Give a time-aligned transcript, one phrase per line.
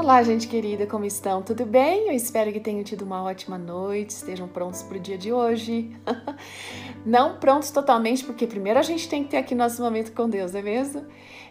[0.00, 1.42] Olá, gente querida, como estão?
[1.42, 2.08] Tudo bem?
[2.08, 5.94] Eu espero que tenham tido uma ótima noite, estejam prontos para o dia de hoje.
[7.04, 10.52] Não prontos totalmente, porque primeiro a gente tem que ter aqui nosso momento com Deus,
[10.52, 11.06] não é mesmo?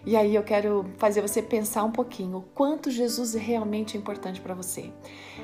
[0.06, 4.40] E aí eu quero fazer você pensar um pouquinho o quanto Jesus é realmente importante
[4.40, 4.92] para você.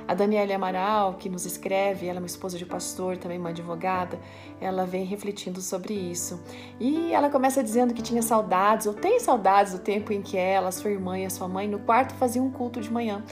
[0.07, 4.19] A Daniela Amaral, que nos escreve, ela é uma esposa de pastor, também uma advogada,
[4.61, 6.41] ela vem refletindo sobre isso.
[6.79, 10.71] E ela começa dizendo que tinha saudades, ou tem saudades do tempo em que ela,
[10.71, 13.23] sua irmã e a sua mãe no quarto faziam um culto de manhã.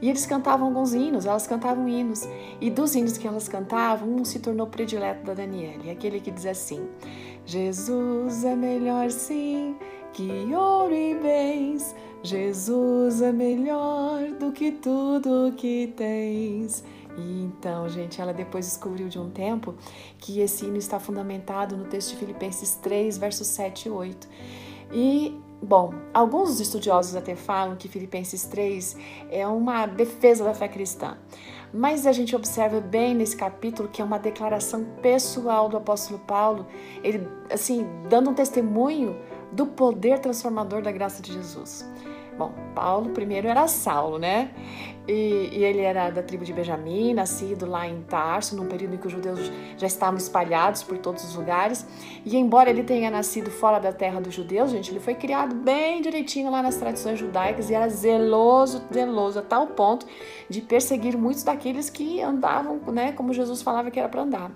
[0.00, 2.28] E eles cantavam alguns hinos, elas cantavam hinos.
[2.60, 6.46] E dos hinos que elas cantavam, um se tornou predileto da Daniela, aquele que diz
[6.46, 6.88] assim:
[7.46, 9.76] Jesus é melhor sim
[10.12, 11.94] que ouro e bens.
[12.22, 16.84] Jesus é melhor do que tudo que tens.
[17.16, 19.74] E então, gente, ela depois descobriu de um tempo
[20.18, 24.28] que esse hino está fundamentado no texto de Filipenses 3, versos 7 e 8.
[24.92, 28.96] E, bom, alguns estudiosos até falam que Filipenses 3
[29.30, 31.16] é uma defesa da fé cristã.
[31.72, 36.66] Mas a gente observa bem nesse capítulo que é uma declaração pessoal do apóstolo Paulo,
[37.02, 39.16] ele assim, dando um testemunho
[39.52, 41.86] do poder transformador da graça de Jesus.
[42.36, 44.50] Bom, Paulo primeiro era Saulo, né?
[45.06, 48.98] E, e, ele era da tribo de Benjamim, nascido lá em Tarso, num período em
[48.98, 51.84] que os judeus já estavam espalhados por todos os lugares.
[52.24, 56.00] E embora ele tenha nascido fora da terra dos judeus, gente, ele foi criado bem
[56.00, 60.06] direitinho lá nas tradições judaicas e era zeloso, zeloso, a tal ponto
[60.48, 64.52] de perseguir muitos daqueles que andavam, né, como Jesus falava que era para andar.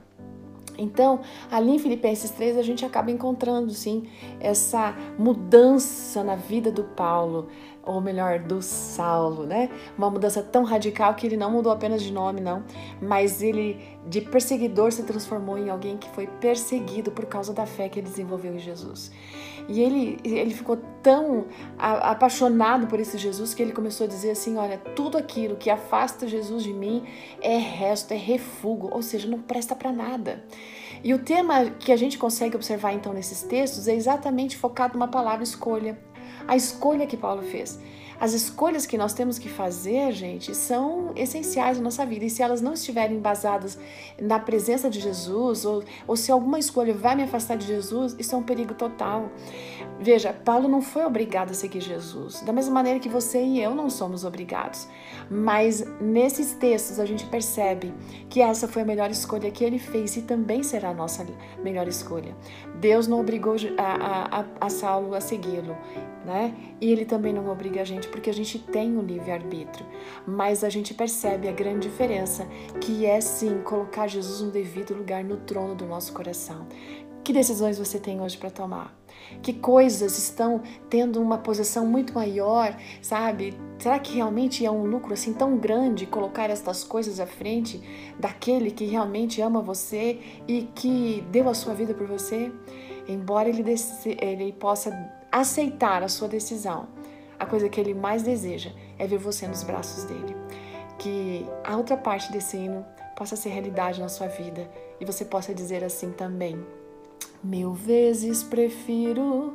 [0.79, 4.05] Então, ali em Filipenses 3, a gente acaba encontrando, sim,
[4.41, 7.49] essa mudança na vida do Paulo,
[7.83, 9.71] ou melhor, do Saulo, né?
[9.97, 12.65] Uma mudança tão radical que ele não mudou apenas de nome, não,
[13.01, 17.89] mas ele, de perseguidor, se transformou em alguém que foi perseguido por causa da fé
[17.89, 19.13] que ele desenvolveu em Jesus.
[19.69, 21.47] E ele, ele ficou tão
[21.79, 26.29] apaixonado por esse Jesus que ele começou a dizer assim: olha, tudo aquilo que afasta
[26.29, 27.05] Jesus de mim
[27.41, 30.45] é resto, é refúgio, ou seja, não presta para nada.
[31.03, 35.09] E o tema que a gente consegue observar então nesses textos é exatamente focado numa
[35.09, 35.99] palavra escolha.
[36.47, 37.79] A escolha que Paulo fez.
[38.19, 42.25] As escolhas que nós temos que fazer, gente, são essenciais na nossa vida.
[42.25, 43.79] E se elas não estiverem baseadas
[44.21, 48.35] na presença de Jesus, ou, ou se alguma escolha vai me afastar de Jesus, isso
[48.35, 49.31] é um perigo total.
[50.01, 53.75] Veja, Paulo não foi obrigado a seguir Jesus, da mesma maneira que você e eu
[53.75, 54.89] não somos obrigados.
[55.31, 57.93] Mas nesses textos a gente percebe
[58.31, 61.27] que essa foi a melhor escolha que ele fez e também será a nossa
[61.63, 62.35] melhor escolha.
[62.81, 65.77] Deus não obrigou a, a, a Saulo a segui-lo,
[66.27, 66.55] né?
[66.81, 69.87] E ele também não obriga a gente porque a gente tem o livre-arbítrio.
[70.27, 72.47] Mas a gente percebe a grande diferença
[72.81, 76.67] que é sim colocar Jesus no devido lugar no trono do nosso coração.
[77.23, 78.97] Que decisões você tem hoje para tomar?
[79.43, 83.55] Que coisas estão tendo uma posição muito maior, sabe?
[83.79, 87.81] Será que realmente é um lucro assim tão grande colocar estas coisas à frente
[88.19, 92.53] daquele que realmente ama você e que deu a sua vida por você?
[93.09, 93.65] Embora ele,
[94.21, 94.91] ele possa
[95.41, 96.89] aceitar a sua decisão,
[97.39, 100.37] a coisa que ele mais deseja é ver você nos braços dele.
[100.99, 104.69] Que a outra parte desse hino possa ser realidade na sua vida
[105.01, 106.59] e você possa dizer assim também:
[107.45, 109.55] Mil vezes prefiro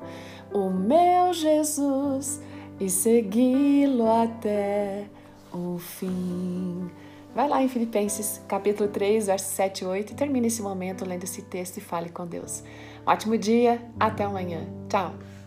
[0.54, 2.40] o meu Jesus
[2.80, 5.08] e segui-lo até
[5.52, 6.90] o fim.
[7.34, 11.24] Vai lá em Filipenses capítulo 3, versos 7 e 8 e termine esse momento lendo
[11.24, 12.62] esse texto e fale com Deus.
[13.08, 14.68] Um ótimo dia, até amanhã.
[14.90, 15.41] Tchau!